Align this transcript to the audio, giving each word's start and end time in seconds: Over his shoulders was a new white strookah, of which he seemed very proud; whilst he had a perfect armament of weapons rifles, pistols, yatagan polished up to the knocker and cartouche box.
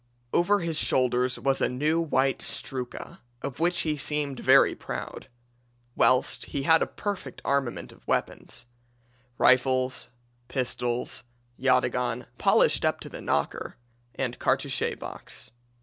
Over 0.33 0.61
his 0.61 0.79
shoulders 0.79 1.37
was 1.37 1.61
a 1.61 1.69
new 1.69 2.01
white 2.01 2.41
strookah, 2.41 3.19
of 3.43 3.59
which 3.59 3.81
he 3.81 3.95
seemed 3.97 4.39
very 4.39 4.73
proud; 4.73 5.27
whilst 5.95 6.45
he 6.45 6.63
had 6.63 6.81
a 6.81 6.87
perfect 6.87 7.39
armament 7.45 7.91
of 7.91 8.07
weapons 8.07 8.65
rifles, 9.37 10.07
pistols, 10.47 11.23
yatagan 11.59 12.25
polished 12.39 12.83
up 12.83 12.99
to 13.01 13.09
the 13.09 13.21
knocker 13.21 13.75
and 14.15 14.39
cartouche 14.39 14.95
box. 14.97 15.51